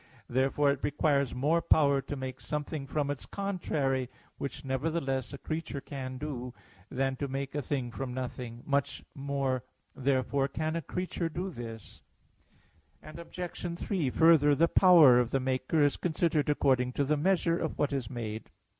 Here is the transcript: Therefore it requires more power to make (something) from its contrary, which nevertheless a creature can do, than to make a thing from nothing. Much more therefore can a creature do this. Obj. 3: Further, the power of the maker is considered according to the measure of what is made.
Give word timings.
Therefore 0.27 0.71
it 0.71 0.83
requires 0.83 1.35
more 1.35 1.61
power 1.61 2.01
to 2.01 2.15
make 2.15 2.41
(something) 2.41 2.87
from 2.87 3.11
its 3.11 3.27
contrary, 3.27 4.09
which 4.39 4.65
nevertheless 4.65 5.31
a 5.31 5.37
creature 5.37 5.79
can 5.79 6.17
do, 6.17 6.55
than 6.89 7.15
to 7.17 7.27
make 7.27 7.53
a 7.53 7.61
thing 7.61 7.91
from 7.91 8.11
nothing. 8.11 8.63
Much 8.65 9.03
more 9.13 9.63
therefore 9.95 10.47
can 10.47 10.75
a 10.75 10.81
creature 10.81 11.29
do 11.29 11.51
this. 11.51 12.01
Obj. 13.03 13.77
3: 13.77 14.09
Further, 14.09 14.55
the 14.55 14.67
power 14.67 15.19
of 15.19 15.29
the 15.29 15.39
maker 15.39 15.83
is 15.83 15.97
considered 15.97 16.49
according 16.49 16.93
to 16.93 17.03
the 17.03 17.15
measure 17.15 17.59
of 17.59 17.77
what 17.77 17.93
is 17.93 18.09
made. 18.09 18.49